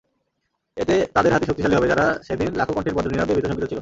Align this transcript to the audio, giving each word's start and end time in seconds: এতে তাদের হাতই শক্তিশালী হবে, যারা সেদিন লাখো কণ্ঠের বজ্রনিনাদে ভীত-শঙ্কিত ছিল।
এতে 0.77 0.95
তাদের 1.13 1.31
হাতই 1.33 1.47
শক্তিশালী 1.47 1.75
হবে, 1.75 1.87
যারা 1.87 2.05
সেদিন 2.23 2.49
লাখো 2.55 2.71
কণ্ঠের 2.73 2.95
বজ্রনিনাদে 2.95 3.33
ভীত-শঙ্কিত 3.33 3.59
ছিল। 3.59 3.69